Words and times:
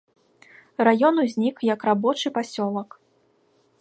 Раён 0.87 1.15
узнік 1.23 1.55
як 1.73 1.79
рабочы 1.91 2.27
пасёлак. 2.39 2.89